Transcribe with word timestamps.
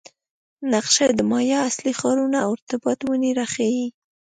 نقشه 0.73 1.05
د 1.17 1.19
مایا 1.31 1.59
اصلي 1.69 1.93
ښارونه 1.99 2.37
او 2.45 2.49
ارتباط 2.55 2.99
ونې 3.03 3.31
راښيي 3.39 3.85